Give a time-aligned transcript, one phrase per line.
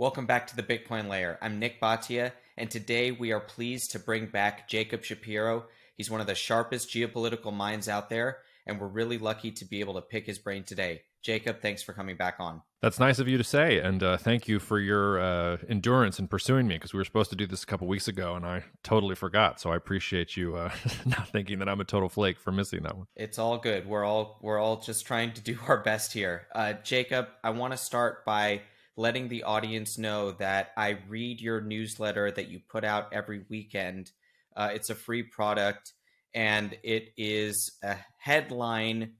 [0.00, 1.38] Welcome back to the Bitcoin Layer.
[1.42, 5.66] I'm Nik Bhatia, and today we are pleased to bring back Jacob Shapiro.
[5.94, 9.80] He's one of the sharpest geopolitical minds out there, and we're really lucky to be
[9.80, 11.02] able to pick his brain today.
[11.20, 12.62] Jacob, thanks for coming back on.
[12.80, 16.28] That's nice of you to say, and uh, thank you for your uh, endurance in
[16.28, 18.64] pursuing me because we were supposed to do this a couple weeks ago, and I
[18.82, 19.60] totally forgot.
[19.60, 20.70] So I appreciate you uh,
[21.04, 23.06] not thinking that I'm a total flake for missing that one.
[23.16, 23.86] It's all good.
[23.86, 26.46] We're all we're all just trying to do our best here.
[26.54, 28.62] Uh, Jacob, I want to start by
[29.00, 34.10] letting the audience know that I read your newsletter that you put out every weekend.
[34.54, 35.94] Uh, it's a free product,
[36.34, 39.14] and it is a headline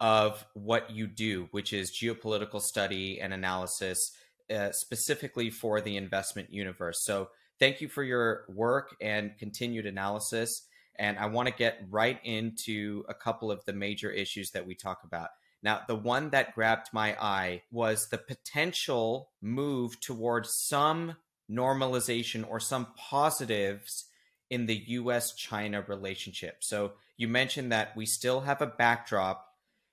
[0.00, 4.16] of what you do, which is geopolitical study and analysis,
[4.52, 7.04] uh, specifically for the investment universe.
[7.04, 7.28] So,
[7.60, 10.66] thank you for your work and continued analysis.
[10.98, 14.74] And I want to get right into a couple of the major issues that we
[14.74, 15.28] talk about.
[15.62, 21.16] Now, the one that grabbed my eye was the potential move towards some
[21.50, 24.06] normalization or some positives
[24.48, 26.58] in the US China relationship.
[26.60, 29.46] So, you mentioned that we still have a backdrop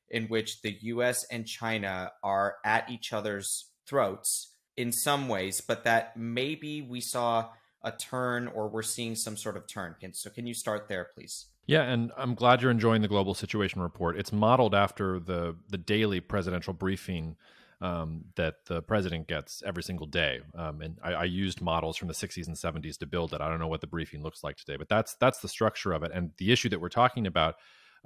[0.10, 5.84] in which the US and China are at each other's throats in some ways, but
[5.84, 7.50] that maybe we saw
[7.84, 9.96] a turn or we're seeing some sort of turn.
[10.14, 11.48] So, can you start there, please?
[11.68, 14.18] Yeah, and I'm glad you're enjoying the global situation report.
[14.18, 17.36] It's modeled after the the daily presidential briefing
[17.82, 20.40] um, that the president gets every single day.
[20.56, 23.42] Um, and I, I, used models from the 60s and 70s to build it.
[23.42, 26.02] I don't know what the briefing looks like today, but that's that's the structure of
[26.02, 26.12] it.
[26.12, 27.56] And the issue that we're talking about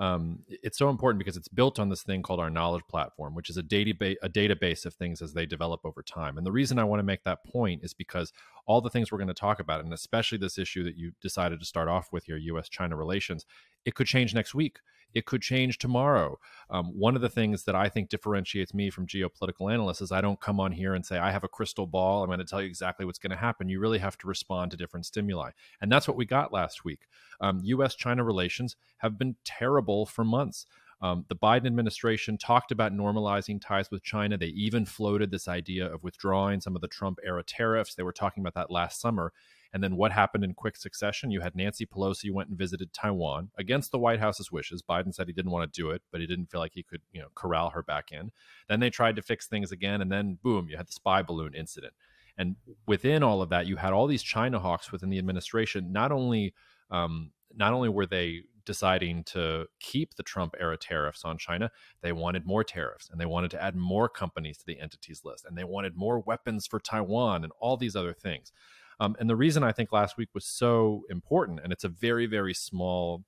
[0.02, 3.52] um, it's so important because it's built on this thing called our knowledge platform, which
[3.52, 6.40] is a database a database of things as they develop over time.
[6.40, 8.34] And the reason I want to make that point is because
[8.66, 11.60] all the things we're going to talk about, and especially this issue that you decided
[11.60, 12.68] to start off with here, U.S.
[12.68, 13.46] China relations,
[13.86, 14.80] it could change next week.
[15.14, 16.40] It could change tomorrow.
[16.70, 20.22] Um, one of the things that I think differentiates me from geopolitical analysts is I
[20.22, 22.24] don't come on here and say, I have a crystal ball.
[22.24, 23.70] I'm going to tell you exactly what's going to happen.
[23.70, 25.52] You really have to respond to different stimuli.
[25.82, 27.08] And that's what we got last week.
[27.40, 30.66] Um, US China relations have been terrible for months.
[31.02, 34.38] Um, the Biden administration talked about normalizing ties with China.
[34.38, 37.96] They even floated this idea of withdrawing some of the Trump era tariffs.
[37.96, 39.34] They were talking about that last summer.
[39.74, 41.32] And then what happened in quick succession?
[41.32, 44.82] You had Nancy Pelosi went and visited Taiwan against the White House's wishes.
[44.82, 47.02] Biden said he didn't want to do it, but he didn't feel like he could,
[47.12, 48.32] you know, corral her back in.
[48.68, 51.54] Then they tried to fix things again, and then boom, you had the spy balloon
[51.54, 51.94] incident.
[52.38, 52.56] And
[52.88, 55.92] within all of that, you had all these China hawks within the administration.
[55.92, 56.54] Not only
[56.90, 61.72] um, not only were they deciding to keep the Trump era tariffs on China,
[62.02, 65.46] they wanted more tariffs and they wanted to add more companies to the entities list
[65.46, 68.52] and they wanted more weapons for Taiwan and all these other things.
[69.00, 72.26] Um, and the reason I think last week was so important, and it's a very,
[72.26, 73.24] very small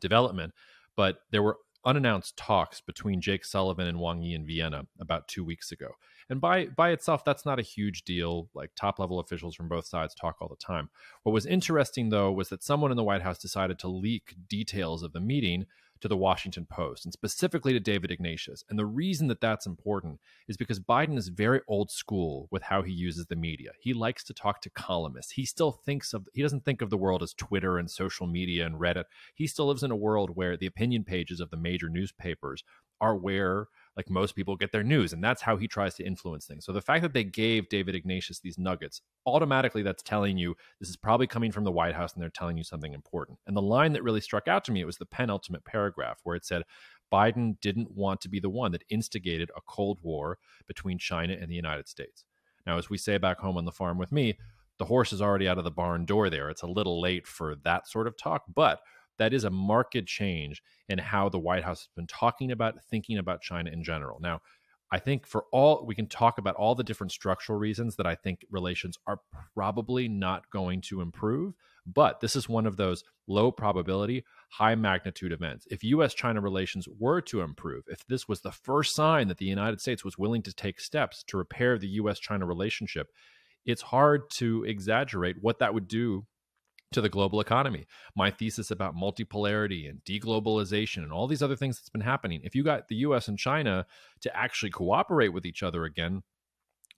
[0.00, 0.52] development,
[0.96, 5.44] but there were unannounced talks between Jake Sullivan and Wang Yi in Vienna about two
[5.44, 5.92] weeks ago.
[6.28, 8.50] And by by itself, that's not a huge deal.
[8.54, 10.90] Like top level officials from both sides talk all the time.
[11.22, 15.02] What was interesting though was that someone in the White House decided to leak details
[15.02, 15.66] of the meeting
[16.00, 18.64] to the Washington Post and specifically to David Ignatius.
[18.68, 22.82] And the reason that that's important is because Biden is very old school with how
[22.82, 23.70] he uses the media.
[23.80, 25.32] He likes to talk to columnists.
[25.32, 28.66] He still thinks of he doesn't think of the world as Twitter and social media
[28.66, 29.04] and Reddit.
[29.34, 32.62] He still lives in a world where the opinion pages of the major newspapers
[33.00, 33.66] are where
[33.98, 36.64] like most people get their news and that's how he tries to influence things.
[36.64, 40.88] So the fact that they gave david ignatius these nuggets automatically that's telling you this
[40.88, 43.38] is probably coming from the white house and they're telling you something important.
[43.46, 46.36] And the line that really struck out to me it was the penultimate paragraph where
[46.36, 46.62] it said
[47.12, 50.38] biden didn't want to be the one that instigated a cold war
[50.68, 52.24] between china and the united states.
[52.64, 54.38] Now as we say back home on the farm with me
[54.78, 56.48] the horse is already out of the barn door there.
[56.50, 58.80] It's a little late for that sort of talk but
[59.18, 63.18] that is a marked change in how the White House has been talking about, thinking
[63.18, 64.18] about China in general.
[64.20, 64.40] Now,
[64.90, 68.14] I think for all we can talk about all the different structural reasons that I
[68.14, 69.20] think relations are
[69.54, 71.54] probably not going to improve,
[71.86, 75.66] but this is one of those low probability, high magnitude events.
[75.70, 79.44] If US China relations were to improve, if this was the first sign that the
[79.44, 83.08] United States was willing to take steps to repair the US China relationship,
[83.66, 86.24] it's hard to exaggerate what that would do
[86.92, 87.86] to the global economy.
[88.16, 92.40] My thesis about multipolarity and deglobalization and all these other things that's been happening.
[92.44, 93.86] If you got the US and China
[94.22, 96.22] to actually cooperate with each other again,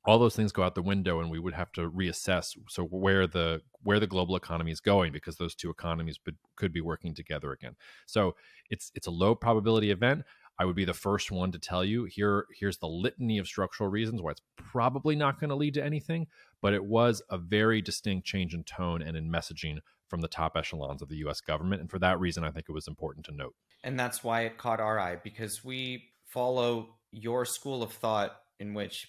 [0.04, 3.26] all those things go out the window and we would have to reassess so where
[3.26, 6.18] the where the global economy is going because those two economies
[6.56, 7.76] could be working together again
[8.06, 8.34] so
[8.70, 10.22] it's it's a low probability event
[10.60, 13.88] I would be the first one to tell you here here's the litany of structural
[13.88, 16.26] reasons why it's probably not going to lead to anything,
[16.60, 19.78] but it was a very distinct change in tone and in messaging
[20.08, 22.72] from the top echelons of the US government and for that reason I think it
[22.72, 23.54] was important to note.
[23.82, 28.74] And that's why it caught our eye because we follow your school of thought in
[28.74, 29.08] which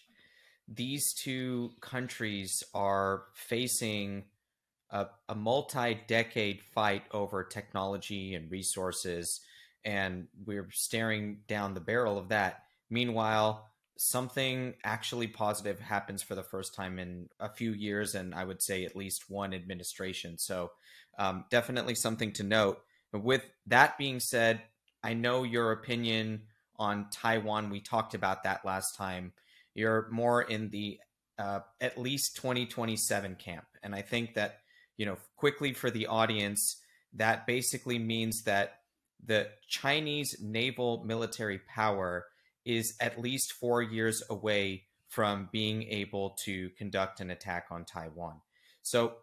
[0.70, 4.24] these two countries are facing
[4.90, 9.42] a, a multi decade fight over technology and resources,
[9.84, 12.64] and we're staring down the barrel of that.
[12.90, 13.68] Meanwhile,
[13.98, 18.62] something actually positive happens for the first time in a few years, and I would
[18.62, 20.38] say at least one administration.
[20.38, 20.72] So,
[21.20, 22.82] um, definitely something to note.
[23.14, 24.62] With that being said,
[25.04, 26.44] I know your opinion
[26.78, 27.70] on Taiwan.
[27.70, 29.34] We talked about that last time.
[29.76, 31.00] You're more in the
[31.38, 33.66] uh, at least 2027 camp.
[33.84, 34.60] And I think that,
[34.98, 36.78] you know, quickly for the audience,
[37.14, 38.81] that basically means that
[39.26, 42.26] the Chinese naval military power
[42.66, 48.42] is at least four years away from being able to conduct an attack on Taiwan.
[48.82, 49.14] So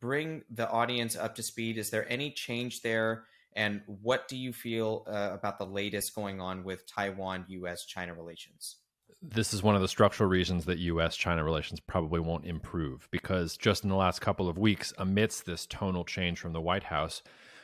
[0.00, 1.78] bring the audience up to speed.
[1.78, 3.24] Is there any change there?
[3.54, 8.14] And what do you feel uh, about the latest going on with Taiwan US China
[8.14, 8.76] relations?
[9.20, 13.56] This is one of the structural reasons that US China relations probably won't improve because
[13.56, 17.22] just in the last couple of weeks, amidst this tonal change from the White House,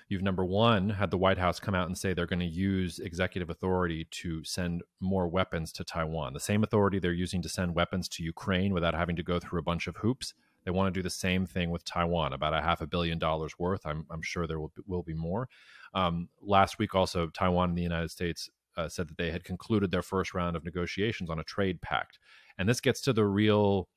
[0.09, 2.99] you've number one had the White House come out and say they're going to use
[2.99, 6.33] executive authority to send more weapons to Taiwan.
[6.33, 9.61] The same authority they're using to send weapons to Ukraine without having to go through
[9.61, 10.35] a bunch of hoops.
[10.65, 13.59] They want to do the same thing with Taiwan, about a half a billion dollars
[13.59, 13.85] worth.
[13.85, 15.49] I'm, I'm sure there will be, will be more.
[15.93, 19.91] Um, last week, also, Taiwan and the United States uh, said that they had concluded
[19.91, 22.19] their first round of negotiations on a trade pact.
[22.59, 23.89] And this gets to the real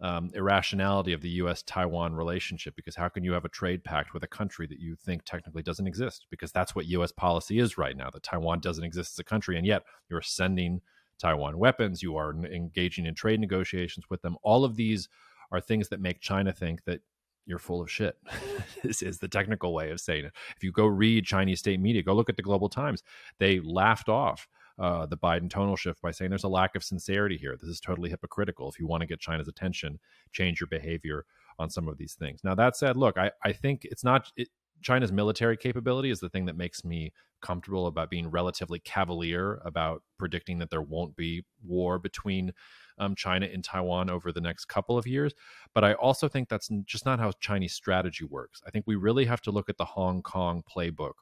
[0.00, 1.62] um, irrationality of the U.S.
[1.62, 4.94] Taiwan relationship because how can you have a trade pact with a country that you
[4.94, 6.26] think technically doesn't exist?
[6.30, 7.12] Because that's what U.S.
[7.12, 10.80] policy is right now that Taiwan doesn't exist as a country, and yet you're sending
[11.18, 14.36] Taiwan weapons, you are engaging in trade negotiations with them.
[14.42, 15.08] All of these
[15.50, 17.00] are things that make China think that
[17.46, 18.18] you're full of shit.
[18.82, 20.32] this is the technical way of saying it.
[20.56, 23.02] If you go read Chinese state media, go look at the Global Times.
[23.38, 27.36] They laughed off uh, the Biden tonal shift by saying there's a lack of sincerity
[27.36, 27.56] here.
[27.60, 28.68] This is totally hypocritical.
[28.68, 29.98] If you want to get China's attention,
[30.32, 31.24] change your behavior
[31.58, 32.40] on some of these things.
[32.44, 34.30] Now, that said, look, I, I think it's not.
[34.36, 34.48] It,
[34.82, 40.02] China's military capability is the thing that makes me comfortable about being relatively cavalier about
[40.18, 42.52] predicting that there won't be war between
[42.98, 45.34] um, China and Taiwan over the next couple of years.
[45.74, 48.60] But I also think that's just not how Chinese strategy works.
[48.66, 51.12] I think we really have to look at the Hong Kong playbook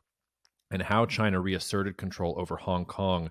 [0.70, 3.30] and how China reasserted control over Hong Kong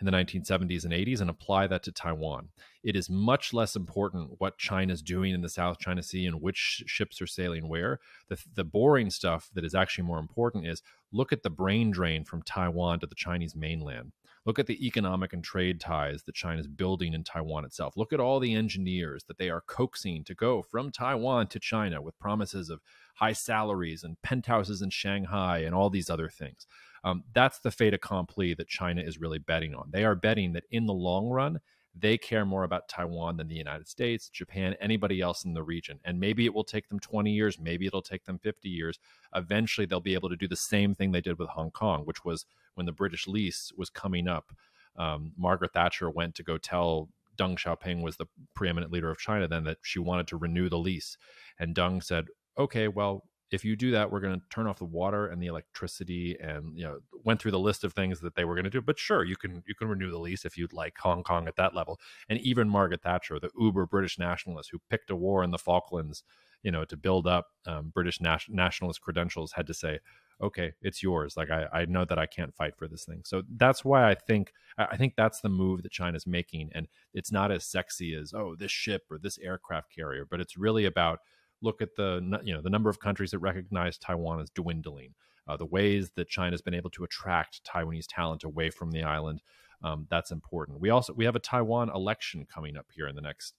[0.00, 2.48] in the 1970s and 80s and apply that to Taiwan.
[2.82, 6.82] It is much less important what China's doing in the South China Sea and which
[6.86, 8.00] ships are sailing where.
[8.28, 10.82] The, the boring stuff that is actually more important is
[11.12, 14.12] look at the brain drain from Taiwan to the Chinese mainland.
[14.46, 17.96] Look at the economic and trade ties that China's building in Taiwan itself.
[17.96, 22.02] Look at all the engineers that they are coaxing to go from Taiwan to China
[22.02, 22.80] with promises of
[23.14, 26.66] high salaries and penthouses in Shanghai and all these other things.
[27.04, 29.90] Um, that's the fait accompli that China is really betting on.
[29.90, 31.60] They are betting that in the long run,
[31.94, 36.00] they care more about Taiwan than the United States, Japan, anybody else in the region.
[36.04, 38.98] And maybe it will take them 20 years, maybe it'll take them 50 years.
[39.34, 42.24] Eventually, they'll be able to do the same thing they did with Hong Kong, which
[42.24, 44.52] was when the British lease was coming up.
[44.96, 49.48] Um, Margaret Thatcher went to go tell Deng Xiaoping was the preeminent leader of China
[49.48, 51.16] then that she wanted to renew the lease.
[51.58, 52.26] And Deng said,
[52.58, 55.46] okay, well, if you do that, we're going to turn off the water and the
[55.46, 58.70] electricity, and you know, went through the list of things that they were going to
[58.70, 58.80] do.
[58.80, 61.56] But sure, you can you can renew the lease if you'd like Hong Kong at
[61.56, 62.00] that level.
[62.28, 66.22] And even Margaret Thatcher, the uber British nationalist who picked a war in the Falklands,
[66.62, 70.00] you know, to build up um, British nationalist credentials, had to say,
[70.42, 71.36] okay, it's yours.
[71.36, 73.22] Like I, I know that I can't fight for this thing.
[73.24, 77.30] So that's why I think I think that's the move that China's making, and it's
[77.30, 81.20] not as sexy as oh this ship or this aircraft carrier, but it's really about
[81.64, 85.14] look at the you know the number of countries that recognize Taiwan as dwindling,
[85.48, 89.42] uh, the ways that China's been able to attract Taiwanese talent away from the island.
[89.82, 90.80] Um, that's important.
[90.80, 93.54] We also we have a Taiwan election coming up here in the next.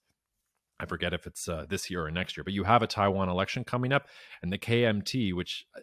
[0.78, 3.28] I forget if it's uh, this year or next year, but you have a Taiwan
[3.28, 4.08] election coming up,
[4.42, 5.80] and the KMT, which uh,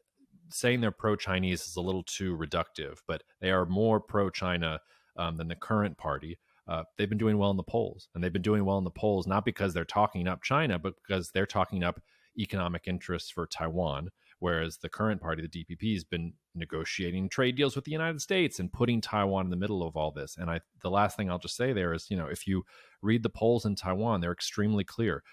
[0.50, 4.80] saying they're pro-Chinese is a little too reductive, but they are more pro-China
[5.18, 6.38] um, than the current party
[6.68, 8.08] uh, they've been doing well in the polls.
[8.14, 10.94] And they've been doing well in the polls not because they're talking up China, but
[10.96, 12.02] because they're talking up
[12.38, 14.10] economic interests for Taiwan.
[14.40, 18.60] Whereas the current party, the DPP, has been negotiating trade deals with the United States
[18.60, 20.36] and putting Taiwan in the middle of all this.
[20.38, 22.66] And I, the last thing I'll just say there is, you know, if you
[23.02, 25.24] read the polls in Taiwan, they're extremely clear.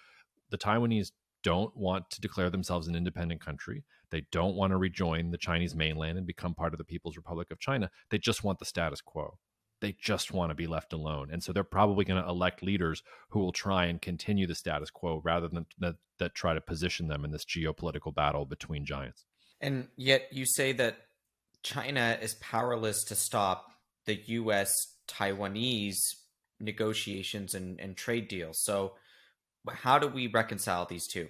[0.51, 1.11] The Taiwanese
[1.43, 3.85] don't want to declare themselves an independent country.
[4.11, 7.51] They don't want to rejoin the Chinese mainland and become part of the People's Republic
[7.51, 7.91] of China.
[8.11, 9.39] They just want the status quo
[9.81, 11.31] they just want to be left alone.
[11.33, 14.91] And so they're probably going to elect leaders who will try and continue the status
[14.91, 19.25] quo rather than that, that try to position them in this geopolitical battle between giants.
[19.61, 20.97] And yet you say that
[21.63, 23.73] China is powerless to stop
[24.07, 24.73] the US
[25.09, 25.99] Taiwanese
[26.61, 28.63] negotiations and, and trade deals.
[28.63, 28.95] So
[29.69, 31.29] how do we reconcile these two?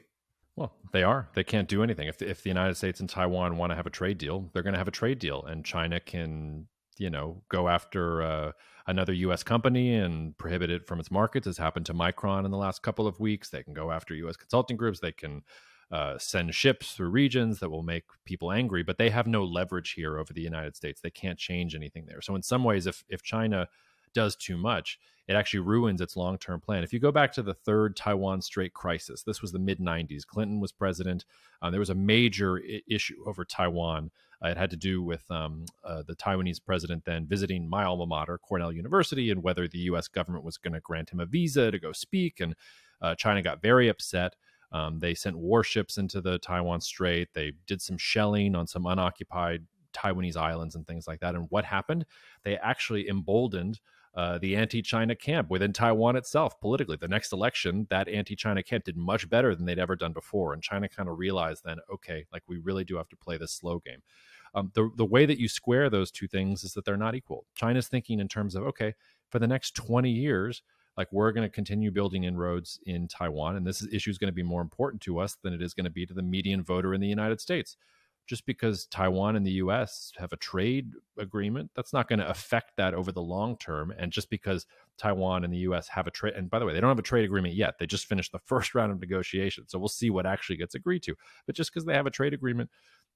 [0.57, 1.29] Well, they are.
[1.35, 2.09] They can't do anything.
[2.09, 4.63] If the, if the United States and Taiwan want to have a trade deal, they're
[4.63, 6.67] going to have a trade deal, and China can,
[6.99, 8.53] you know, go after uh,
[8.87, 9.43] another U.S.
[9.43, 13.07] company and prohibit it from its markets, Has happened to Micron in the last couple
[13.07, 13.49] of weeks.
[13.49, 14.37] They can go after U.S.
[14.37, 15.01] consulting groups.
[15.01, 15.43] They can
[15.91, 19.93] uh, send ships through regions that will make people angry, but they have no leverage
[19.93, 21.01] here over the United States.
[21.01, 22.21] They can't change anything there.
[22.21, 23.69] So in some ways, if if China
[24.15, 26.83] does too much, it actually ruins its long term plan.
[26.83, 30.27] If you go back to the third Taiwan Strait crisis, this was the mid 90s.
[30.27, 31.25] Clinton was president.
[31.63, 34.11] Um, there was a major I- issue over Taiwan.
[34.43, 38.39] It had to do with um, uh, the Taiwanese president then visiting my alma mater,
[38.39, 40.09] Cornell University, and whether the U.S.
[40.09, 42.41] government was going to grant him a visa to go speak.
[42.41, 42.55] And
[43.03, 44.35] uh, China got very upset.
[44.73, 47.29] Um, they sent warships into the Taiwan Strait.
[47.35, 51.35] They did some shelling on some unoccupied Taiwanese islands and things like that.
[51.35, 52.07] And what happened?
[52.45, 53.81] They actually emboldened
[54.21, 56.97] uh, the anti-China camp within Taiwan itself politically.
[56.97, 60.63] The next election, that anti-China camp did much better than they'd ever done before, and
[60.63, 63.79] China kind of realized then, okay, like we really do have to play this slow
[63.79, 64.03] game.
[64.55, 67.47] Um, the the way that you square those two things is that they're not equal.
[67.55, 68.93] China's thinking in terms of okay,
[69.31, 70.63] for the next twenty years,
[70.99, 74.43] like we're going to continue building inroads in Taiwan, and this issue is going to
[74.43, 76.93] be more important to us than it is going to be to the median voter
[76.93, 77.79] in the United States
[78.27, 82.77] just because Taiwan and the US have a trade agreement, that's not going to affect
[82.77, 83.93] that over the long term.
[83.99, 84.67] And just because
[84.99, 87.03] Taiwan and the US have a trade, and by the way, they don't have a
[87.03, 87.75] trade agreement yet.
[87.79, 89.73] They just finished the first round of negotiations.
[89.73, 91.15] So we'll see what actually gets agreed to.
[91.47, 92.71] But just because they have a trade agreement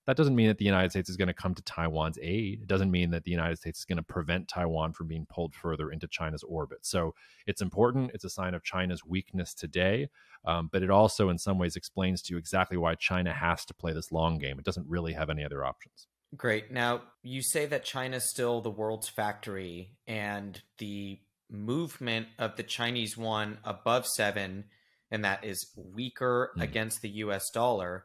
[0.07, 2.63] that doesn't mean that the United States is going to come to Taiwan's aid.
[2.63, 5.55] It doesn't mean that the United States is going to prevent Taiwan from being pulled
[5.55, 6.81] further into China's orbit.
[6.83, 7.15] So
[7.47, 8.11] it's important.
[8.13, 10.09] It's a sign of China's weakness today,
[10.45, 13.75] um, but it also, in some ways, explains to you exactly why China has to
[13.75, 14.59] play this long game.
[14.59, 16.07] It doesn't really have any other options.
[16.37, 16.71] Great.
[16.71, 21.21] Now, you say that China is still the world's factory, and the
[21.51, 24.65] movement of the Chinese yuan above seven,
[25.11, 26.63] and that is weaker mm.
[26.63, 28.05] against the US dollar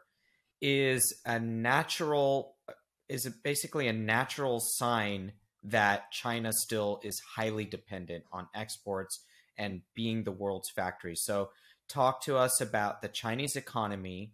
[0.62, 2.56] is a natural
[3.08, 9.24] is basically a natural sign that China still is highly dependent on exports
[9.58, 11.16] and being the world's factory.
[11.16, 11.50] So
[11.88, 14.32] talk to us about the Chinese economy,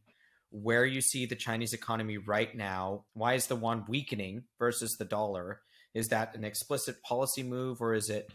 [0.52, 3.06] where you see the Chinese economy right now.
[3.14, 5.62] Why is the yuan weakening versus the dollar?
[5.94, 8.30] Is that an explicit policy move or is it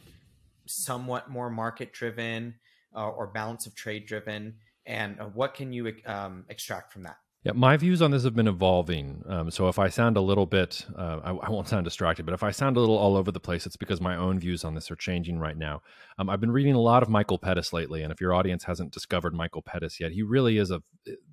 [0.66, 2.54] somewhat more market driven
[2.94, 4.56] uh, or balance of trade driven?
[4.86, 7.18] And uh, what can you um, extract from that?
[7.42, 9.22] Yeah, my views on this have been evolving.
[9.26, 12.34] Um, so if I sound a little bit, uh, I, I, won't sound distracted, but
[12.34, 14.74] if I sound a little all over the place, it's because my own views on
[14.74, 15.80] this are changing right now.
[16.18, 18.92] Um, I've been reading a lot of Michael Pettis lately, and if your audience hasn't
[18.92, 20.82] discovered Michael Pettis yet, he really is a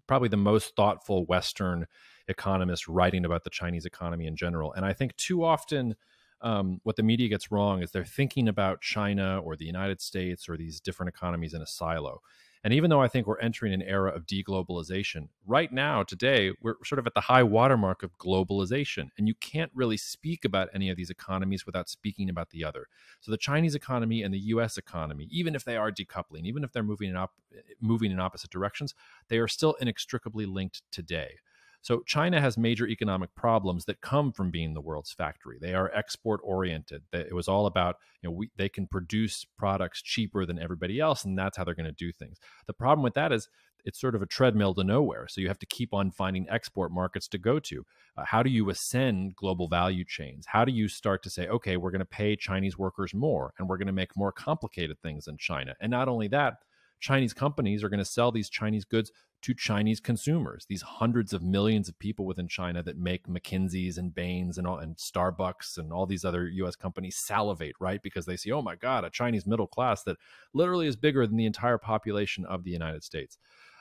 [0.07, 1.87] probably the most thoughtful Western
[2.29, 4.71] economist writing about the Chinese economy in general.
[4.71, 5.95] And I think too often.
[6.39, 10.47] Um, what the media gets wrong is they're thinking about China or the United States
[10.47, 12.21] or these different economies in a silo.
[12.67, 16.75] And even though I think we're entering an era of deglobalization, right now, today, we're
[16.83, 19.07] sort of at the high watermark of globalization.
[19.17, 22.87] And you can't really speak about any of these economies without speaking about the other.
[23.21, 26.73] So the Chinese economy and the US economy, even if they are decoupling, even if
[26.73, 27.39] they're moving in, op-
[27.79, 28.93] moving in opposite directions,
[29.29, 31.35] they are still inextricably linked today.
[31.87, 35.57] So China has major economic problems that come from being the world's factory.
[35.61, 37.01] They are export oriented.
[37.13, 41.23] It was all about, you know, we, they can produce products cheaper than everybody else,
[41.23, 42.41] and that's how they're going to do things.
[42.65, 43.47] The problem with that is
[43.85, 45.29] it's sort of a treadmill to nowhere.
[45.29, 47.85] So you have to keep on finding export markets to go to.
[48.17, 50.45] Uh, how do you ascend global value chains?
[50.45, 53.69] How do you start to say, okay, we're going to pay Chinese workers more and
[53.69, 55.73] we're going to make more complicated things in China?
[55.79, 56.55] And not only that,
[56.99, 60.65] Chinese companies are going to sell these Chinese goods to Chinese consumers.
[60.67, 64.77] These hundreds of millions of people within China that make McKinsey's and Bain's and all,
[64.77, 66.75] and Starbucks and all these other U.S.
[66.75, 68.01] companies salivate, right?
[68.01, 70.17] Because they see, oh my God, a Chinese middle class that
[70.53, 73.37] literally is bigger than the entire population of the United States.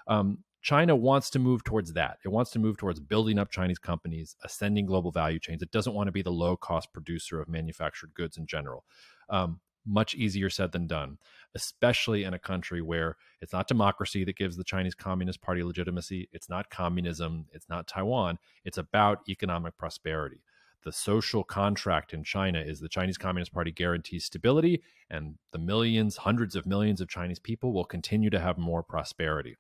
[0.07, 2.19] Um, China wants to move towards that.
[2.25, 5.63] It wants to move towards building up Chinese companies, ascending global value chains.
[5.63, 8.85] It doesn't want to be the low cost producer of manufactured goods in general.
[9.31, 11.19] Um, much easier said than done,
[11.55, 16.29] especially in a country where it's not democracy that gives the Chinese Communist Party legitimacy.
[16.33, 17.47] It's not communism.
[17.53, 18.39] It's not Taiwan.
[18.65, 20.43] It's about economic prosperity.
[20.85, 26.19] The social contract in China is the Chinese Communist Party guarantees stability, and the millions,
[26.19, 29.57] hundreds of millions of Chinese people will continue to have more prosperity.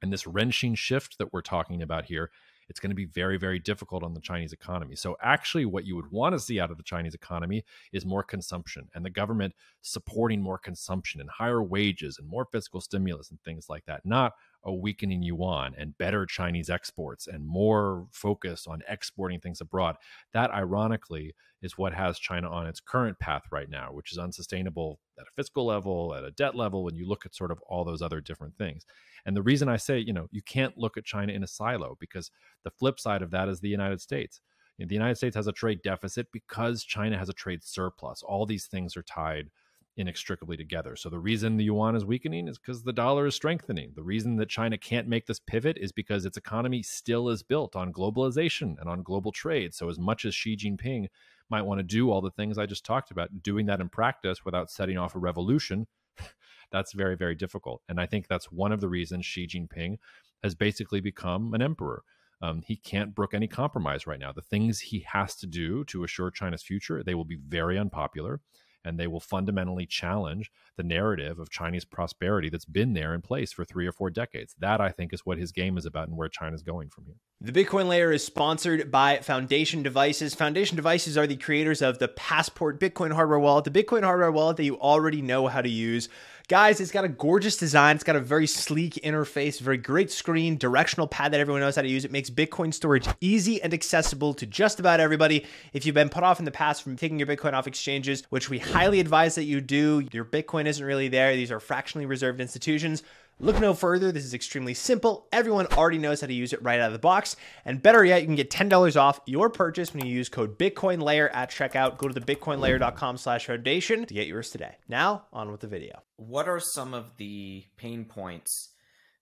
[0.00, 2.30] And this wrenching shift that we're talking about here
[2.68, 4.96] it's going to be very, very difficult on the Chinese economy.
[4.96, 8.22] So, actually, what you would want to see out of the Chinese economy is more
[8.22, 13.40] consumption and the government supporting more consumption and higher wages and more fiscal stimulus and
[13.42, 14.32] things like that, not
[14.64, 19.96] a weakening yuan and better Chinese exports and more focus on exporting things abroad.
[20.32, 25.00] That, ironically, is what has China on its current path right now, which is unsustainable
[25.18, 27.84] at a fiscal level, at a debt level, when you look at sort of all
[27.84, 28.84] those other different things.
[29.24, 31.96] And the reason I say, you know, you can't look at China in a silo
[31.98, 32.30] because
[32.64, 34.40] the flip side of that is the United States.
[34.76, 38.22] You know, the United States has a trade deficit because China has a trade surplus.
[38.22, 39.50] All these things are tied
[39.96, 40.96] inextricably together.
[40.96, 43.92] So the reason the yuan is weakening is because the dollar is strengthening.
[43.94, 47.76] The reason that China can't make this pivot is because its economy still is built
[47.76, 49.74] on globalization and on global trade.
[49.74, 51.06] So as much as Xi Jinping
[51.48, 54.44] might want to do all the things I just talked about, doing that in practice
[54.44, 55.86] without setting off a revolution,
[56.72, 57.82] that's very very difficult.
[57.88, 59.98] And I think that's one of the reasons Xi Jinping
[60.42, 62.02] has basically become an emperor.
[62.42, 64.32] Um, he can't brook any compromise right now.
[64.32, 68.40] The things he has to do to assure China's future, they will be very unpopular
[68.84, 73.52] and they will fundamentally challenge the narrative of Chinese prosperity that's been there in place
[73.52, 74.54] for three or four decades.
[74.58, 77.16] That, I think, is what his game is about and where China's going from here.
[77.40, 80.34] The Bitcoin layer is sponsored by Foundation Devices.
[80.34, 84.56] Foundation Devices are the creators of the Passport Bitcoin hardware wallet, the Bitcoin hardware wallet
[84.56, 86.08] that you already know how to use.
[86.46, 87.94] Guys, it's got a gorgeous design.
[87.96, 91.80] It's got a very sleek interface, very great screen, directional pad that everyone knows how
[91.80, 92.04] to use.
[92.04, 95.46] It makes Bitcoin storage easy and accessible to just about everybody.
[95.72, 98.50] If you've been put off in the past from taking your Bitcoin off exchanges, which
[98.50, 101.34] we highly advise that you do, your Bitcoin isn't really there.
[101.34, 103.02] These are fractionally reserved institutions.
[103.40, 104.12] Look no further.
[104.12, 105.26] This is extremely simple.
[105.32, 107.34] Everyone already knows how to use it right out of the box.
[107.64, 111.30] And better yet, you can get $10 off your purchase when you use code BitcoinLayer
[111.34, 111.98] at checkout.
[111.98, 114.76] Go to the thebitcoinlayer.com slash foundation to get yours today.
[114.88, 116.02] Now, on with the video.
[116.16, 118.70] What are some of the pain points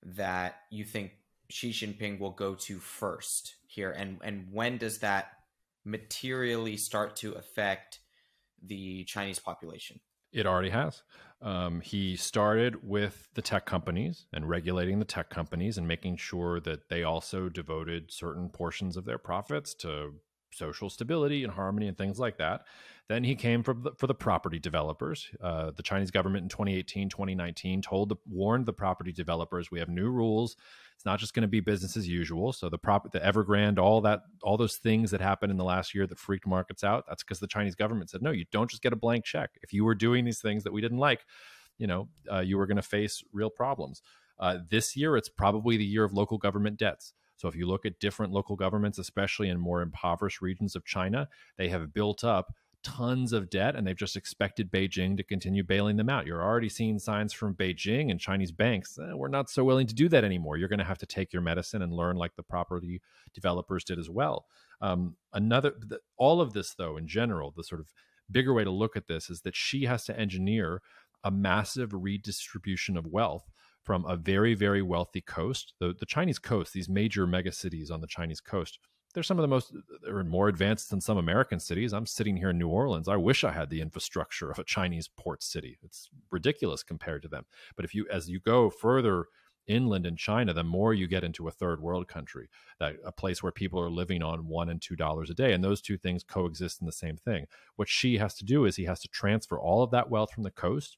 [0.02, 1.12] that you think
[1.48, 3.90] Xi Jinping will go to first here?
[3.90, 5.28] And, and when does that
[5.86, 7.98] materially start to affect
[8.62, 10.00] the Chinese population?
[10.32, 11.02] It already has.
[11.42, 16.60] Um, he started with the tech companies and regulating the tech companies and making sure
[16.60, 20.14] that they also devoted certain portions of their profits to
[20.52, 22.64] social stability and harmony and things like that.
[23.08, 25.28] Then he came for the, for the property developers.
[25.40, 29.88] Uh, the Chinese government in 2018, 2019 told the, warned the property developers we have
[29.88, 30.56] new rules
[31.02, 32.52] it's not just going to be business as usual.
[32.52, 35.96] So the prop, the Evergrande, all that, all those things that happened in the last
[35.96, 37.06] year that freaked markets out.
[37.08, 39.50] That's because the Chinese government said, no, you don't just get a blank check.
[39.64, 41.24] If you were doing these things that we didn't like,
[41.76, 44.00] you know, uh, you were going to face real problems.
[44.38, 47.14] Uh, this year, it's probably the year of local government debts.
[47.34, 51.28] So if you look at different local governments, especially in more impoverished regions of China,
[51.58, 55.96] they have built up tons of debt and they've just expected Beijing to continue bailing
[55.96, 56.26] them out.
[56.26, 58.98] You're already seeing signs from Beijing and Chinese banks.
[58.98, 60.56] Eh, we're not so willing to do that anymore.
[60.56, 63.00] You're going to have to take your medicine and learn like the property
[63.34, 64.46] developers did as well.
[64.80, 67.92] Um, another, the, all of this, though, in general, the sort of
[68.30, 70.82] bigger way to look at this is that Xi has to engineer
[71.24, 73.50] a massive redistribution of wealth
[73.82, 75.74] from a very, very wealthy coast.
[75.78, 78.78] The, the Chinese coast, these major megacities on the Chinese coast,
[79.14, 81.92] they're some of the most they're more advanced than some American cities.
[81.92, 83.08] I'm sitting here in New Orleans.
[83.08, 85.78] I wish I had the infrastructure of a Chinese port city.
[85.82, 87.44] It's ridiculous compared to them.
[87.76, 89.26] But if you as you go further
[89.66, 92.48] inland in China, the more you get into a third world country,
[92.80, 95.62] that a place where people are living on one and two dollars a day, and
[95.62, 97.46] those two things coexist in the same thing.
[97.76, 100.42] What Xi has to do is he has to transfer all of that wealth from
[100.42, 100.96] the coast.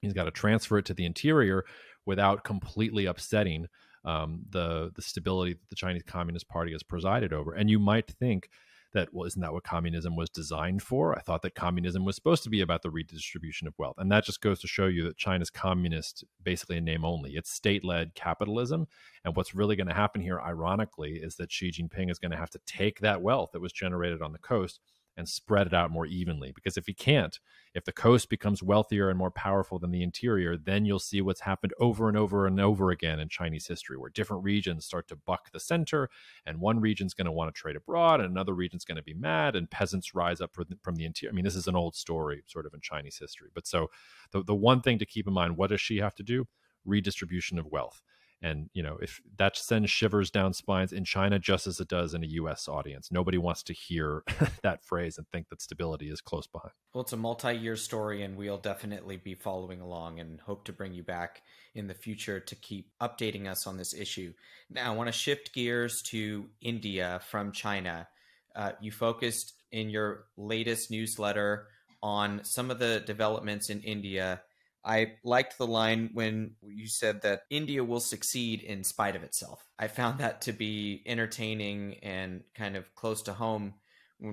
[0.00, 1.64] He's got to transfer it to the interior
[2.06, 3.66] without completely upsetting
[4.04, 7.52] um, the the stability that the Chinese Communist Party has presided over.
[7.52, 8.48] And you might think
[8.92, 11.16] that well, isn't that what communism was designed for?
[11.16, 14.24] I thought that communism was supposed to be about the redistribution of wealth, and that
[14.24, 17.36] just goes to show you that China's communist, basically a name only.
[17.36, 18.88] It's state-led capitalism,
[19.24, 22.36] and what's really going to happen here, ironically, is that Xi Jinping is going to
[22.36, 24.80] have to take that wealth that was generated on the coast
[25.16, 26.52] and spread it out more evenly.
[26.52, 27.38] Because if he can't,
[27.74, 31.42] if the coast becomes wealthier and more powerful than the interior, then you'll see what's
[31.42, 35.16] happened over and over and over again in Chinese history, where different regions start to
[35.16, 36.08] buck the center,
[36.46, 39.14] and one region's going to want to trade abroad, and another region's going to be
[39.14, 41.32] mad, and peasants rise up from the interior.
[41.32, 43.50] I mean, this is an old story, sort of in Chinese history.
[43.54, 43.90] But so
[44.32, 46.46] the, the one thing to keep in mind what does Xi have to do?
[46.84, 48.02] Redistribution of wealth
[48.42, 52.14] and you know if that sends shivers down spines in china just as it does
[52.14, 53.10] in a us audience.
[53.10, 54.22] Nobody wants to hear
[54.62, 56.72] that phrase and think that stability is close behind.
[56.94, 60.94] Well it's a multi-year story and we'll definitely be following along and hope to bring
[60.94, 61.42] you back
[61.74, 64.32] in the future to keep updating us on this issue.
[64.70, 68.08] Now i want to shift gears to india from china.
[68.54, 71.68] Uh, you focused in your latest newsletter
[72.02, 74.40] on some of the developments in india
[74.84, 79.64] I liked the line when you said that India will succeed in spite of itself.
[79.78, 83.74] I found that to be entertaining and kind of close to home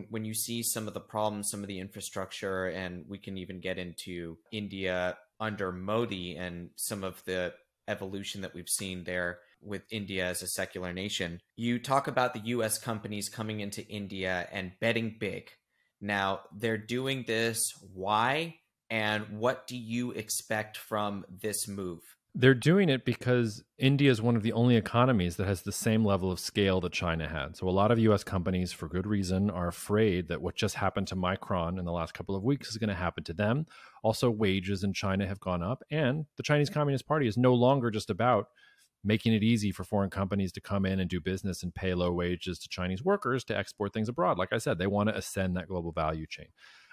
[0.10, 3.62] when, you see some of the problems, some of the infrastructure, and we can even
[3.62, 7.54] get into India under Modi and some of the
[7.88, 9.40] evolution that we've seen there.
[9.62, 11.42] with India as a secular nation.
[11.56, 15.50] You talk about the US companies coming into India and betting big.
[16.00, 17.74] Now, they're doing this.
[17.94, 18.60] Why?
[18.90, 22.00] And what do you expect from this move?
[22.40, 26.06] They're doing it because India is one of the only economies that has the same
[26.06, 27.58] level of scale that China had.
[27.58, 31.08] So, a lot of US companies, for good reason, are afraid that what just happened
[31.08, 33.66] to Micron in the last couple of weeks is going to happen to them.
[34.04, 37.90] Also, wages in China have gone up, and the Chinese Communist Party is no longer
[37.90, 38.50] just about
[39.04, 42.12] making it easy for foreign companies to come in and do business and pay low
[42.12, 44.38] wages to Chinese workers to export things abroad.
[44.38, 46.48] Like I said, they want to ascend that global value chain.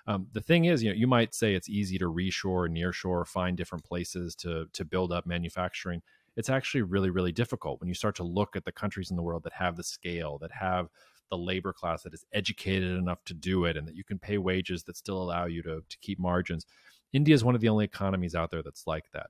[0.07, 3.57] Um, the thing is, you know, you might say it's easy to reshore, nearshore, find
[3.57, 6.03] different places to to build up manufacturing.
[6.37, 9.23] It's actually really, really difficult when you start to look at the countries in the
[9.23, 10.89] world that have the scale, that have
[11.31, 14.37] the labor class that is educated enough to do it, and that you can pay
[14.37, 16.67] wages that still allow you to to keep margins.
[17.13, 19.29] India is one of the only economies out there that's like that.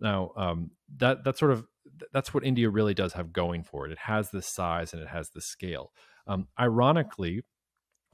[0.00, 1.66] Now, um, that that's sort of
[2.12, 3.92] that's what India really does have going for it.
[3.92, 5.92] It has the size and it has the scale.
[6.26, 7.42] Um, ironically,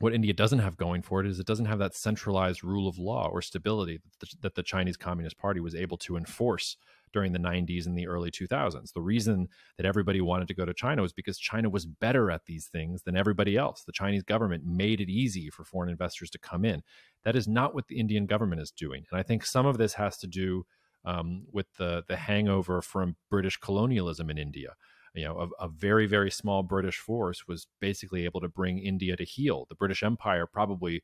[0.00, 2.98] what India doesn't have going for it is it doesn't have that centralized rule of
[2.98, 6.76] law or stability that the, that the, Chinese Communist Party was able to enforce
[7.12, 8.92] during the 90s and the early 2000s.
[8.92, 12.44] The reason that everybody wanted to go to China was because China was better at
[12.46, 13.82] these things than everybody else.
[13.82, 16.82] The Chinese government made it easy for foreign investors to come in.
[17.24, 19.04] That is not what the Indian government is doing.
[19.10, 20.64] And I think some of this has to do
[21.04, 24.74] um, with the, the hangover from British colonialism in India
[25.14, 29.16] you know, a, a, very, very small British force was basically able to bring India
[29.16, 29.66] to heel.
[29.68, 31.02] The British Empire probably,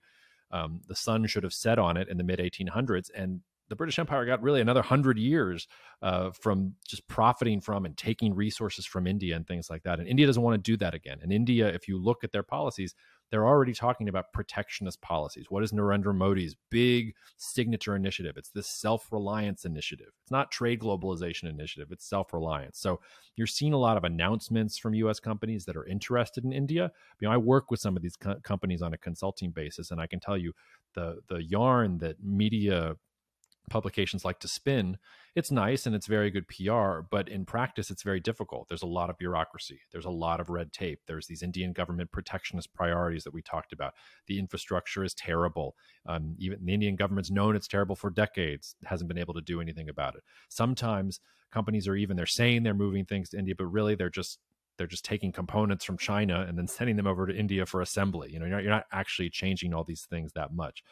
[0.50, 3.10] um, the sun should have set on it in the mid 1800s.
[3.14, 5.66] And the British Empire got really another hundred years
[6.02, 9.98] uh, from just profiting from and taking resources from India and things like that.
[9.98, 11.18] And India doesn't want to do that again.
[11.22, 12.94] And India, if you look at their policies,
[13.30, 15.46] they're already talking about protectionist policies.
[15.48, 18.36] What is Narendra Modi's big signature initiative?
[18.36, 20.10] It's this self reliance initiative.
[20.22, 22.78] It's not trade globalization initiative, it's self reliance.
[22.78, 23.00] So
[23.36, 26.90] you're seeing a lot of announcements from US companies that are interested in India.
[27.20, 30.00] You know, I work with some of these co- companies on a consulting basis, and
[30.00, 30.52] I can tell you
[30.94, 32.94] the, the yarn that media
[33.70, 34.98] publications like to spin
[35.34, 38.68] it's nice and it's very good pr but in practice it's very difficult.
[38.68, 39.80] There's a lot of bureaucracy.
[39.90, 41.00] There's a lot of red tape.
[41.06, 43.94] There's these indian government protectionist priorities that we talked about.
[44.26, 45.74] The infrastructure is terrible.
[46.06, 49.60] Um, even the indian government's known it's terrible for decades hasn't been able to do
[49.60, 50.22] anything about it.
[50.48, 54.40] Sometimes companies are even they're saying they're moving things to india but really they're just
[54.76, 58.30] they're just taking components from china and then sending them over to india for assembly.
[58.32, 60.84] You know you're not, you're not actually changing all these things that much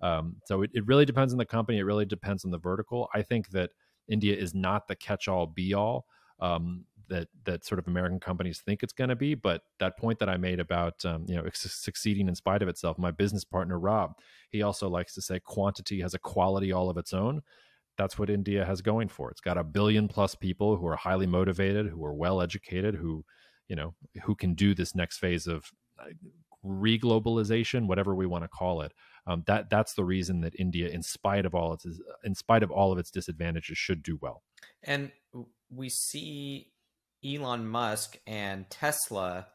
[0.00, 1.78] um, so it, it really depends on the company.
[1.78, 3.08] It really depends on the vertical.
[3.14, 3.70] I think that
[4.08, 6.06] India is not the catch-all be-all
[6.40, 9.34] um, that that sort of American companies think it's going to be.
[9.34, 12.98] But that point that I made about um, you know succeeding in spite of itself,
[12.98, 14.14] my business partner Rob,
[14.50, 17.42] he also likes to say quantity has a quality all of its own.
[17.98, 19.32] That's what India has going for it.
[19.32, 23.24] It's got a billion plus people who are highly motivated, who are well educated, who
[23.68, 26.06] you know who can do this next phase of uh,
[26.64, 28.92] reglobalization, whatever we want to call it.
[29.30, 31.86] Um, that that's the reason that India, in spite of all its
[32.24, 34.42] in spite of all of its disadvantages, should do well.
[34.82, 35.12] And
[35.70, 36.72] we see
[37.24, 39.46] Elon Musk and Tesla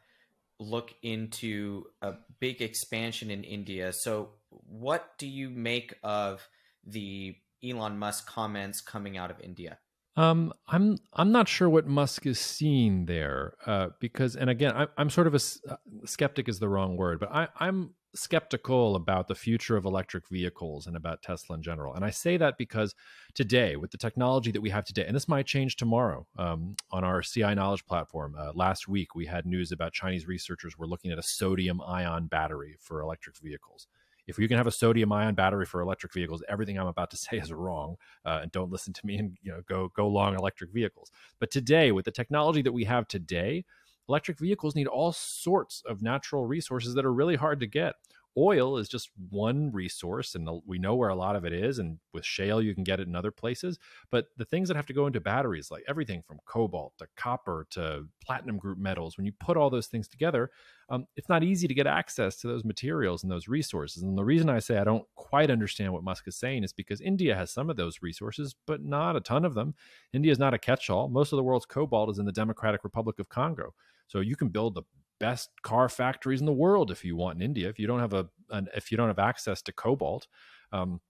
[0.59, 3.91] look into a big expansion in India.
[3.91, 6.47] So, what do you make of
[6.85, 9.79] the Elon Musk comments coming out of India?
[10.17, 14.87] Um, I'm I'm not sure what Musk is seeing there, uh, because and again, I,
[14.97, 19.27] I'm sort of a uh, skeptic is the wrong word, but I, I'm skeptical about
[19.27, 21.93] the future of electric vehicles and about Tesla in general.
[21.93, 22.95] And I say that because
[23.33, 27.03] today, with the technology that we have today, and this might change tomorrow um, on
[27.03, 28.35] our CI Knowledge platform.
[28.37, 32.27] Uh, last week, we had news about Chinese researchers were looking at a sodium ion
[32.27, 33.87] battery for electric vehicles
[34.27, 37.17] if you can have a sodium ion battery for electric vehicles, everything I'm about to
[37.25, 37.95] say is wrong.
[38.25, 41.11] Uh, and don't listen to me and you know go go long electric vehicles.
[41.39, 43.65] But today, with the technology that we have today,
[44.09, 47.95] electric vehicles need all sorts of natural resources that are really hard to get.
[48.37, 51.99] Oil is just one resource and we know where a lot of it is and
[52.13, 53.79] with shale you can get it in other places.
[54.11, 57.65] But the things that have to go into batteries like everything from cobalt to copper
[57.71, 60.51] to platinum group metals when you put all those things together
[60.89, 64.03] um, it's not easy to get access to those materials and those resources.
[64.03, 67.01] And the reason i say i don't quite understand what musk is saying is because
[67.01, 69.73] india has some of those resources but not a ton of them.
[70.13, 71.07] India is not a catch-all.
[71.07, 73.73] Most of the world's cobalt is in the democratic republic of congo
[74.07, 74.83] so you can build the
[75.19, 77.69] best car factories in the world if you want in India.
[77.69, 80.27] If you don't have a an, if you don't have access to cobalt,
[80.71, 81.01] um,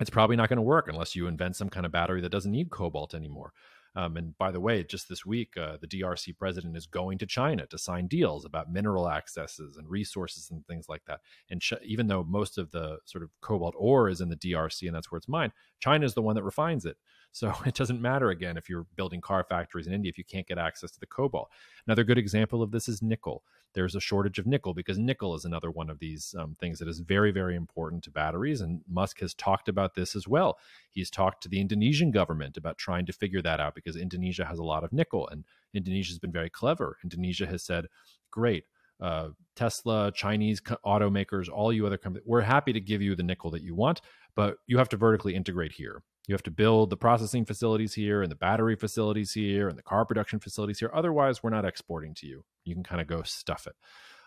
[0.00, 2.52] it's probably not going to work unless you invent some kind of battery that doesn't
[2.52, 3.52] need cobalt anymore.
[3.96, 7.26] Um, and by the way, just this week, uh, the DRC president is going to
[7.26, 11.20] China to sign deals about mineral accesses and resources and things like that.
[11.50, 14.86] And ch- even though most of the sort of cobalt ore is in the DRC
[14.86, 16.96] and that's where it's mined, China is the one that refines it.
[17.32, 20.46] So it doesn't matter again if you're building car factories in India if you can't
[20.46, 21.50] get access to the cobalt.
[21.86, 23.42] Another good example of this is nickel.
[23.74, 26.88] There's a shortage of nickel because nickel is another one of these um, things that
[26.88, 28.60] is very, very important to batteries.
[28.60, 30.58] And Musk has talked about this as well.
[30.90, 34.58] He's talked to the Indonesian government about trying to figure that out because Indonesia has
[34.58, 36.96] a lot of nickel and Indonesia has been very clever.
[37.04, 37.86] Indonesia has said,
[38.30, 38.64] great.
[39.00, 43.50] Uh, Tesla, Chinese automakers, all you other companies, we're happy to give you the nickel
[43.50, 44.00] that you want,
[44.34, 46.02] but you have to vertically integrate here.
[46.28, 49.82] You have to build the processing facilities here and the battery facilities here and the
[49.82, 50.90] car production facilities here.
[50.92, 52.44] Otherwise, we're not exporting to you.
[52.64, 53.74] You can kind of go stuff it.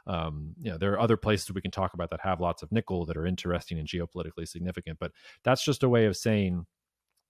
[0.08, 2.72] Um, you know, there are other places we can talk about that have lots of
[2.72, 5.12] nickel that are interesting and geopolitically significant, but
[5.44, 6.66] that's just a way of saying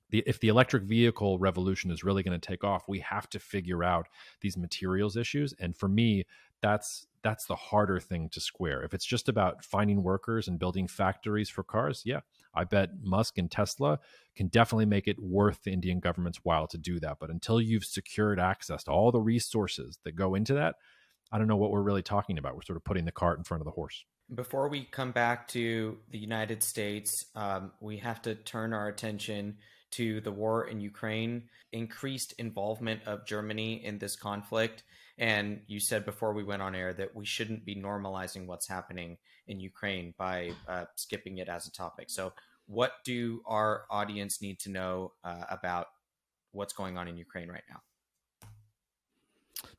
[0.10, 3.40] the, if the electric vehicle revolution is really going to take off, we have to
[3.40, 4.08] figure out
[4.40, 5.54] these materials issues.
[5.60, 6.26] And for me,
[6.62, 8.82] that's that's the harder thing to square.
[8.84, 12.22] If it's just about finding workers and building factories for cars, yeah,
[12.54, 14.00] I bet Musk and Tesla
[14.36, 17.18] can definitely make it worth the Indian government's while to do that.
[17.20, 20.76] But until you've secured access to all the resources that go into that,
[21.32, 22.56] I don't know what we're really talking about.
[22.56, 24.04] We're sort of putting the cart in front of the horse.
[24.34, 29.58] Before we come back to the United States, um, we have to turn our attention
[29.92, 34.84] to the war in Ukraine, increased involvement of Germany in this conflict.
[35.22, 39.18] And you said before we went on air that we shouldn't be normalizing what's happening
[39.48, 42.10] in Ukraine by uh, skipping it as a topic.
[42.10, 42.34] So,
[42.66, 45.88] what do our audience need to know uh, about
[46.54, 47.82] what's going on in Ukraine right now?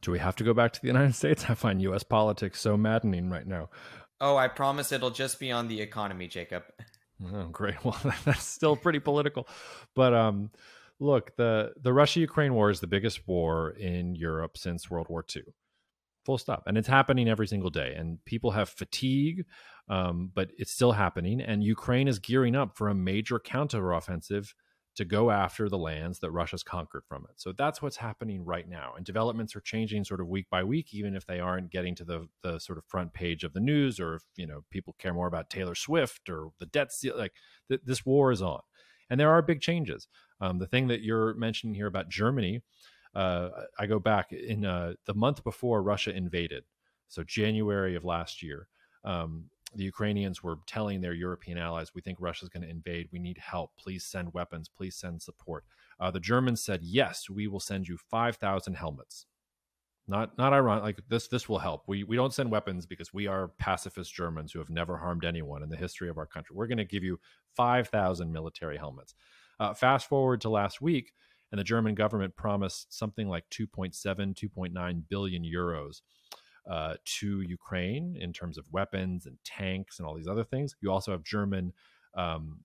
[0.01, 1.47] Do we have to go back to the United States?
[1.49, 2.05] I find U.S.
[2.05, 3.69] politics so maddening right now.
[4.21, 6.63] Oh, I promise it'll just be on the economy, Jacob.
[7.35, 7.75] Oh, great.
[7.85, 9.49] Well, that's still pretty political,
[9.97, 10.51] but um,
[11.03, 15.25] look the the Russia Ukraine war is the biggest war in Europe since World War
[15.35, 15.43] II.
[16.25, 17.95] Full stop, and it's happening every single day.
[17.97, 19.45] And people have fatigue,
[19.89, 21.41] um, but it's still happening.
[21.41, 24.55] And Ukraine is gearing up for a major counteroffensive
[24.95, 27.41] to go after the lands that Russia's conquered from it.
[27.41, 28.93] So that's what's happening right now.
[28.97, 32.05] And developments are changing sort of week by week, even if they aren't getting to
[32.05, 35.15] the the sort of front page of the news, or if you know people care
[35.15, 36.91] more about Taylor Swift or the debt.
[37.17, 37.33] Like
[37.69, 38.61] th- this war is on,
[39.11, 40.09] and there are big changes.
[40.43, 42.63] Um, the thing that you're mentioning here about Germany,
[43.15, 46.65] uh, I go back in uh, the month before Russia invaded,
[47.09, 48.67] so January of last year.
[49.05, 53.09] Um, the Ukrainians were telling their European allies, "We think Russia's going to invade.
[53.13, 53.71] We need help.
[53.79, 54.69] Please send weapons.
[54.69, 55.65] Please send support."
[56.01, 59.27] Uh, the Germans said, "Yes, we will send you five thousand helmets."
[60.09, 60.83] Not not ironic.
[60.83, 61.85] Like this, this will help.
[61.87, 65.63] We we don't send weapons because we are pacifist Germans who have never harmed anyone
[65.63, 66.57] in the history of our country.
[66.57, 67.21] We're going to give you
[67.55, 69.15] five thousand military helmets.
[69.63, 71.13] Uh, fast forward to last week,
[71.53, 76.01] and the German government promised something like 2.7, 2.9 billion euros
[76.69, 80.75] uh, to Ukraine in terms of weapons and tanks and all these other things.
[80.81, 81.73] You also have German
[82.17, 82.65] um,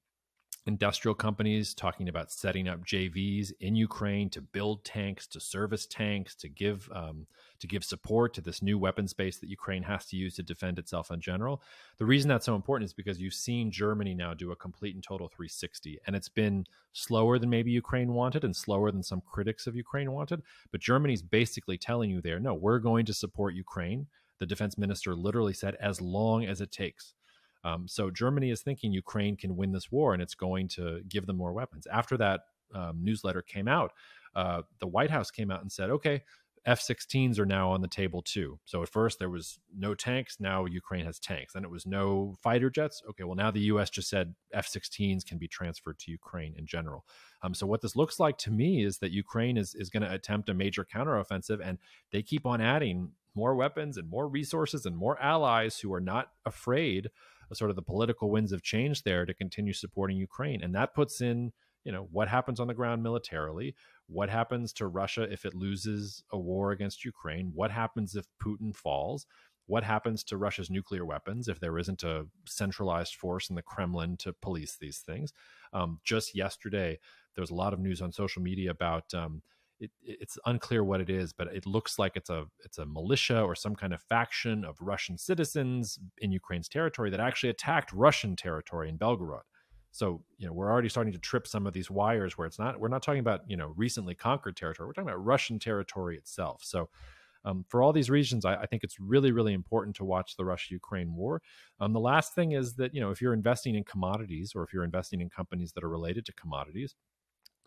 [0.68, 6.36] industrial companies talking about setting up JVs in Ukraine to build tanks, to service tanks,
[6.36, 7.28] to give um,
[7.60, 10.78] to give support to this new weapons base that Ukraine has to use to defend
[10.78, 11.62] itself in general.
[11.98, 15.04] The reason that's so important is because you've seen Germany now do a complete and
[15.04, 19.68] total 360, and it's been slower than maybe Ukraine wanted and slower than some critics
[19.68, 20.44] of Ukraine wanted.
[20.72, 24.08] But Germany's basically telling you there, no, we're going to support Ukraine.
[24.40, 27.14] The defense minister literally said, as long as it takes.
[27.68, 31.26] Um, so Germany is thinking Ukraine can win this war and it's going to give
[31.26, 31.86] them more weapons.
[31.88, 32.42] After that
[32.74, 33.92] um, newsletter came out,
[34.36, 36.24] uh, the White House came out and said, okay,
[36.66, 38.60] F 16s are now on the table too.
[38.66, 40.38] So at first there was no tanks.
[40.40, 41.54] Now Ukraine has tanks.
[41.54, 43.02] Then it was no fighter jets.
[43.10, 46.66] Okay, well, now the US just said F 16s can be transferred to Ukraine in
[46.66, 47.06] general.
[47.42, 50.14] Um, so what this looks like to me is that Ukraine is, is going to
[50.14, 51.78] attempt a major counteroffensive and
[52.12, 56.32] they keep on adding more weapons and more resources and more allies who are not
[56.46, 57.10] afraid
[57.54, 60.62] sort of the political winds of change there to continue supporting Ukraine.
[60.62, 63.76] And that puts in, you know, what happens on the ground militarily,
[64.08, 68.76] what happens to Russia if it loses a war against Ukraine, what happens if Putin
[68.76, 69.26] falls,
[69.68, 74.18] what happens to Russia's nuclear weapons if there isn't a centralized force in the Kremlin
[74.18, 75.34] to police these things.
[75.74, 77.00] Um, just yesterday,
[77.36, 79.42] there was a lot of news on social media about um,
[79.80, 83.42] it, it's unclear what it is, but it looks like it's a it's a militia
[83.42, 88.36] or some kind of faction of Russian citizens in Ukraine's territory that actually attacked Russian
[88.36, 89.44] territory in Belgorod.
[89.92, 92.80] So you know we're already starting to trip some of these wires where it's not
[92.80, 94.88] we're not talking about you know recently conquered territory.
[94.88, 96.62] We're talking about Russian territory itself.
[96.64, 96.90] So
[97.46, 100.44] um, for all these reasons, I, I, think it's really, really important to watch the
[100.44, 101.42] Russia-Ukraine war.
[101.80, 104.74] Um, the last thing is that you know if you're investing in commodities or if
[104.74, 106.96] you're investing in companies that are related to commodities,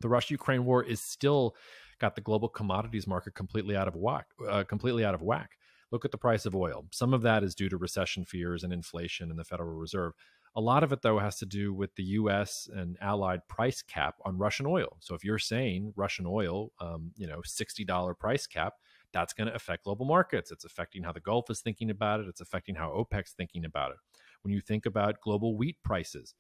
[0.01, 1.55] the Russia-Ukraine war is still
[2.01, 4.27] got the global commodities market completely out of whack.
[4.49, 5.51] Uh, completely out of whack.
[5.93, 6.87] Look at the price of oil.
[6.93, 10.13] Some of that is due to recession fears and inflation in the Federal Reserve.
[10.57, 12.69] A lot of it, though, has to do with the U.S.
[12.73, 14.97] and allied price cap on Russian oil.
[15.01, 18.75] So if you're saying Russian oil, um, you know, sixty dollar price cap,
[19.13, 20.51] that's going to affect global markets.
[20.51, 22.27] It's affecting how the Gulf is thinking about it.
[22.29, 23.99] It's affecting how OPEC's thinking about it.
[24.43, 26.35] When you think about global wheat prices,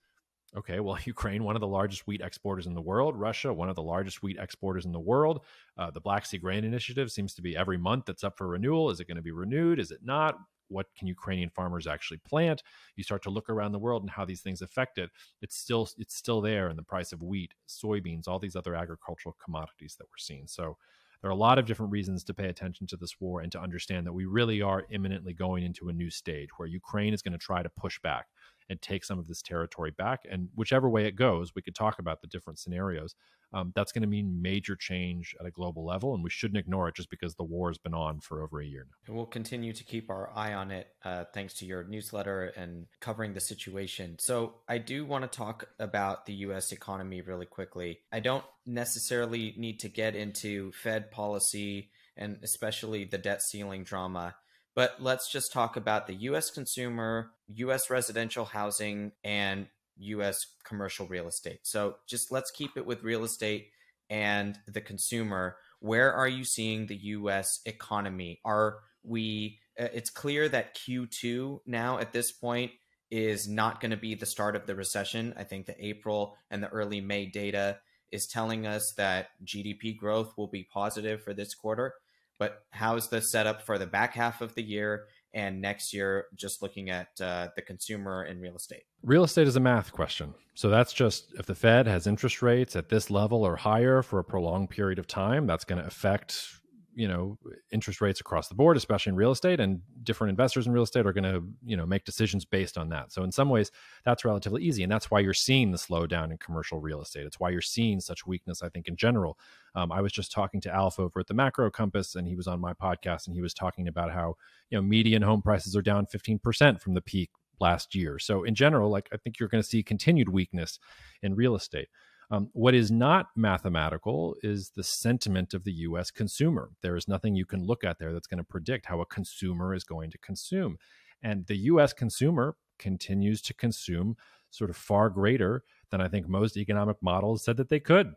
[0.56, 3.76] Okay, well, Ukraine, one of the largest wheat exporters in the world, Russia, one of
[3.76, 5.44] the largest wheat exporters in the world.
[5.78, 8.90] Uh, the Black Sea Grain Initiative seems to be every month that's up for renewal.
[8.90, 9.78] Is it going to be renewed?
[9.78, 10.36] Is it not?
[10.68, 12.62] What can Ukrainian farmers actually plant?
[12.94, 15.10] You start to look around the world and how these things affect it.
[15.42, 19.36] It's still it's still there in the price of wheat, soybeans, all these other agricultural
[19.44, 20.46] commodities that we're seeing.
[20.46, 20.76] So
[21.20, 23.60] there are a lot of different reasons to pay attention to this war and to
[23.60, 27.32] understand that we really are imminently going into a new stage where Ukraine is going
[27.32, 28.26] to try to push back
[28.70, 30.20] and take some of this territory back.
[30.30, 33.14] And whichever way it goes, we could talk about the different scenarios.
[33.52, 36.86] Um, that's going to mean major change at a global level, and we shouldn't ignore
[36.86, 38.94] it just because the war has been on for over a year now.
[39.08, 42.86] And we'll continue to keep our eye on it, uh, thanks to your newsletter and
[43.00, 44.16] covering the situation.
[44.20, 46.70] So, I do want to talk about the U.S.
[46.70, 47.98] economy really quickly.
[48.12, 54.36] I don't necessarily need to get into Fed policy and especially the debt ceiling drama.
[54.74, 59.66] But let's just talk about the US consumer, US residential housing, and
[59.98, 61.60] US commercial real estate.
[61.62, 63.68] So just let's keep it with real estate
[64.08, 65.56] and the consumer.
[65.80, 68.40] Where are you seeing the US economy?
[68.44, 72.72] Are we, uh, it's clear that Q2 now at this point
[73.10, 75.34] is not going to be the start of the recession.
[75.36, 77.78] I think the April and the early May data
[78.12, 81.94] is telling us that GDP growth will be positive for this quarter.
[82.40, 86.24] But how's the setup for the back half of the year and next year?
[86.34, 88.84] Just looking at uh, the consumer and real estate.
[89.04, 90.32] Real estate is a math question.
[90.54, 94.18] So that's just if the Fed has interest rates at this level or higher for
[94.18, 96.59] a prolonged period of time, that's going to affect
[96.94, 97.38] you know
[97.72, 101.06] interest rates across the board especially in real estate and different investors in real estate
[101.06, 103.12] are going to you know make decisions based on that.
[103.12, 103.70] So in some ways
[104.04, 107.26] that's relatively easy and that's why you're seeing the slowdown in commercial real estate.
[107.26, 109.38] It's why you're seeing such weakness i think in general.
[109.74, 112.46] Um, i was just talking to alf over at the macro compass and he was
[112.46, 114.34] on my podcast and he was talking about how
[114.70, 118.18] you know median home prices are down 15% from the peak last year.
[118.18, 120.78] So in general like i think you're going to see continued weakness
[121.22, 121.88] in real estate
[122.30, 126.70] um, what is not mathematical is the sentiment of the US consumer.
[126.80, 129.74] There is nothing you can look at there that's going to predict how a consumer
[129.74, 130.78] is going to consume.
[131.22, 134.16] And the US consumer continues to consume
[134.50, 138.14] sort of far greater than I think most economic models said that they could.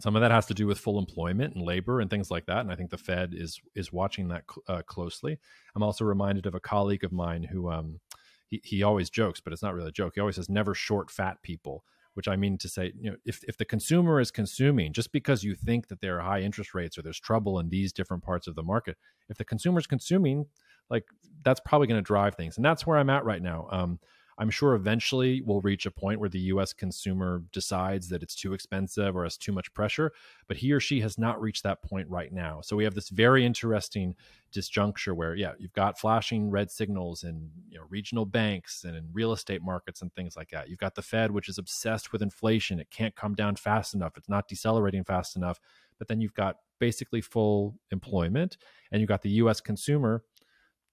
[0.00, 2.60] Some of that has to do with full employment and labor and things like that,
[2.60, 5.38] and I think the Fed is is watching that uh, closely.
[5.76, 8.00] I'm also reminded of a colleague of mine who um,
[8.48, 10.12] he, he always jokes, but it's not really a joke.
[10.14, 13.42] He always says, "Never short fat people." Which I mean to say, you know, if,
[13.44, 16.98] if the consumer is consuming, just because you think that there are high interest rates
[16.98, 18.96] or there's trouble in these different parts of the market,
[19.28, 20.46] if the consumer is consuming,
[20.88, 21.04] like
[21.44, 22.56] that's probably going to drive things.
[22.56, 23.68] And that's where I'm at right now.
[23.70, 23.98] Um,
[24.40, 28.54] I'm sure eventually we'll reach a point where the US consumer decides that it's too
[28.54, 30.12] expensive or has too much pressure,
[30.48, 32.62] but he or she has not reached that point right now.
[32.62, 34.16] So we have this very interesting
[34.50, 39.10] disjuncture where, yeah, you've got flashing red signals in you know, regional banks and in
[39.12, 40.70] real estate markets and things like that.
[40.70, 42.80] You've got the Fed, which is obsessed with inflation.
[42.80, 45.60] It can't come down fast enough, it's not decelerating fast enough.
[45.98, 48.56] But then you've got basically full employment
[48.90, 50.24] and you've got the US consumer.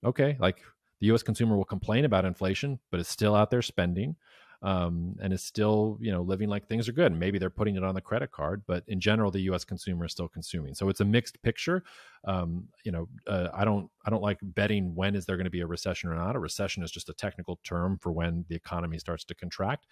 [0.03, 0.61] Okay, like
[0.99, 1.23] the U.S.
[1.23, 4.15] consumer will complain about inflation, but it's still out there spending,
[4.63, 7.13] um, and is still you know living like things are good.
[7.13, 9.63] Maybe they're putting it on the credit card, but in general, the U.S.
[9.63, 10.73] consumer is still consuming.
[10.73, 11.83] So it's a mixed picture.
[12.25, 15.51] Um, you know, uh, I don't I don't like betting when is there going to
[15.51, 16.35] be a recession or not.
[16.35, 19.85] A recession is just a technical term for when the economy starts to contract.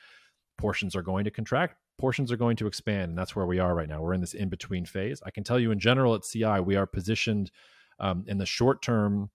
[0.58, 3.76] Portions are going to contract, portions are going to expand, and that's where we are
[3.76, 4.02] right now.
[4.02, 5.22] We're in this in between phase.
[5.26, 7.52] I can tell you in general at CI, we are positioned
[8.00, 9.30] um, in the short term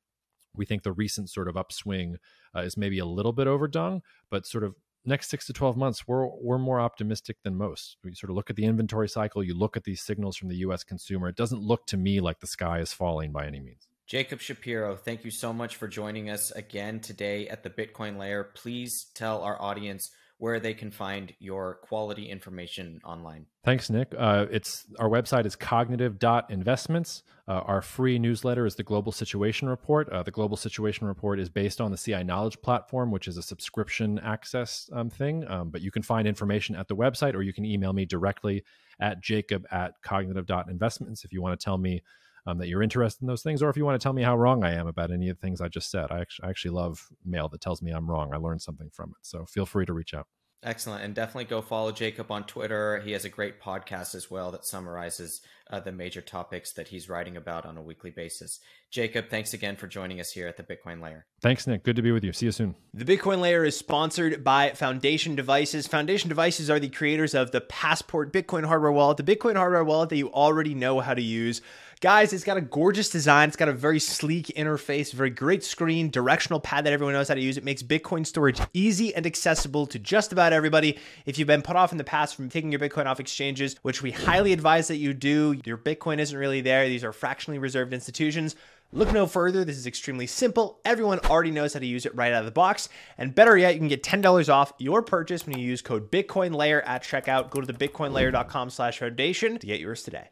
[0.55, 2.17] we think the recent sort of upswing
[2.55, 6.07] uh, is maybe a little bit overdone, but sort of next six to 12 months,
[6.07, 7.97] we're, we're more optimistic than most.
[8.05, 10.57] We sort of look at the inventory cycle, you look at these signals from the
[10.57, 11.29] US consumer.
[11.29, 13.89] It doesn't look to me like the sky is falling by any means.
[14.07, 18.43] Jacob Shapiro, thank you so much for joining us again today at the Bitcoin Layer.
[18.43, 20.11] Please tell our audience
[20.41, 23.45] where they can find your quality information online.
[23.63, 24.15] Thanks, Nik.
[24.17, 27.23] Uh, it's our website is cognitive.investments.
[27.47, 30.09] Uh, our free newsletter is the Global Situation Report.
[30.09, 33.43] Uh, the Global Situation Report is based on the CI Knowledge Platform, which is a
[33.43, 35.47] subscription access um, thing.
[35.47, 38.65] Um, but you can find information at the website, or you can email me directly
[38.99, 42.03] at jacob at cognitive.investments if you want to tell me
[42.47, 44.37] um, that you're interested in those things, or if you want to tell me how
[44.37, 46.11] wrong I am about any of the things I just said.
[46.11, 48.33] I actually, I actually love mail that tells me I'm wrong.
[48.33, 49.27] I learned something from it.
[49.27, 50.27] So feel free to reach out.
[50.63, 51.03] Excellent.
[51.03, 53.01] And definitely go follow Jacob on Twitter.
[53.01, 57.09] He has a great podcast as well that summarizes uh, the major topics that he's
[57.09, 58.61] writing about on a weekly basis.
[58.91, 61.25] Jacob, thanks again for joining us here at the Bitcoin Layer.
[61.41, 61.83] Thanks, Nik.
[61.83, 62.33] Good to be with you.
[62.35, 62.75] See you soon.
[62.93, 65.87] The Bitcoin Layer is sponsored by Foundation Devices.
[65.87, 70.11] Foundation Devices are the creators of the Passport Bitcoin hardware wallet, the Bitcoin hardware wallet
[70.11, 71.63] that you already know how to use.
[72.01, 73.49] Guys, it's got a gorgeous design.
[73.49, 77.35] It's got a very sleek interface, very great screen, directional pad that everyone knows how
[77.35, 77.59] to use.
[77.59, 80.99] It makes Bitcoin storage easy and accessible to just about everybody.
[81.27, 84.01] If you've been put off in the past from taking your Bitcoin off exchanges, which
[84.01, 86.89] we highly advise that you do, your Bitcoin isn't really there.
[86.89, 88.57] These are fractionally reserved institutions.
[88.95, 89.63] Look no further.
[89.63, 90.81] This is extremely simple.
[90.87, 92.89] Everyone already knows how to use it right out of the box.
[93.19, 96.83] And better yet, you can get $10 off your purchase when you use code BitcoinLayer
[96.87, 97.51] at checkout.
[97.51, 100.29] Go to the bitcoinlayer.com slash foundation to get yours today.